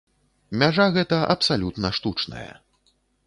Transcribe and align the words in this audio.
Мяжа 0.61 0.87
гэта 0.95 1.19
абсалютна 1.35 1.93
штучная. 1.99 2.49